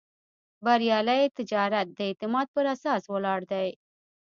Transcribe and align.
بریالی 0.65 1.21
تجارت 1.37 1.87
د 1.93 1.99
اعتماد 2.09 2.47
پر 2.55 2.65
اساس 2.75 3.03
ولاړ 3.13 3.39
دی. 3.51 3.69